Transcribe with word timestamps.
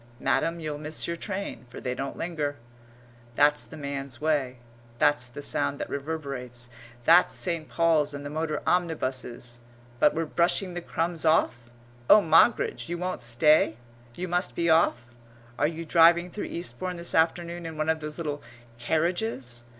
"Madam, 0.19 0.59
you'll 0.59 0.79
miss 0.79 1.05
your 1.05 1.15
train," 1.15 1.67
for 1.69 1.79
they 1.79 1.93
don't 1.93 2.17
linger. 2.17 2.55
That's 3.35 3.63
the 3.63 3.77
man's 3.77 4.19
way; 4.19 4.57
that's 4.97 5.27
the 5.27 5.43
sound 5.43 5.77
that 5.77 5.91
reverberates; 5.91 6.71
that's 7.05 7.35
St. 7.35 7.69
Paul's 7.69 8.11
and 8.11 8.25
the 8.25 8.29
motor 8.31 8.63
omnibuses. 8.65 9.59
But 9.99 10.15
we're 10.15 10.25
brushing 10.25 10.73
the 10.73 10.81
crumbs 10.81 11.23
off. 11.23 11.69
Oh, 12.09 12.19
Moggridge, 12.19 12.89
you 12.89 12.97
won't 12.97 13.21
stay? 13.21 13.77
You 14.15 14.27
must 14.27 14.55
be 14.55 14.71
off? 14.71 15.05
Are 15.59 15.67
you 15.67 15.85
driving 15.85 16.31
through 16.31 16.45
Eastbourne 16.45 16.97
this 16.97 17.13
afternoon 17.13 17.67
in 17.67 17.77
one 17.77 17.87
of 17.87 17.99
those 17.99 18.17
little 18.17 18.41
carriages? 18.79 19.65